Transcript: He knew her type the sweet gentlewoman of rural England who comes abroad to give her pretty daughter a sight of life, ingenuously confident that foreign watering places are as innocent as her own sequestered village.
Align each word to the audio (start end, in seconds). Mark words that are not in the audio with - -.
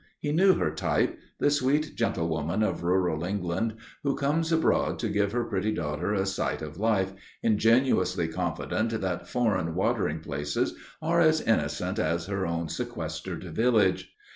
He 0.19 0.31
knew 0.31 0.53
her 0.53 0.71
type 0.71 1.19
the 1.37 1.51
sweet 1.51 1.93
gentlewoman 1.93 2.63
of 2.63 2.81
rural 2.81 3.23
England 3.23 3.75
who 4.01 4.15
comes 4.15 4.51
abroad 4.51 4.97
to 4.97 5.09
give 5.09 5.31
her 5.31 5.43
pretty 5.43 5.71
daughter 5.71 6.11
a 6.11 6.25
sight 6.25 6.63
of 6.63 6.79
life, 6.79 7.13
ingenuously 7.43 8.27
confident 8.27 8.99
that 9.01 9.27
foreign 9.27 9.75
watering 9.75 10.21
places 10.21 10.73
are 11.03 11.21
as 11.21 11.39
innocent 11.41 11.99
as 11.99 12.25
her 12.25 12.47
own 12.47 12.67
sequestered 12.67 13.43
village. 13.53 14.11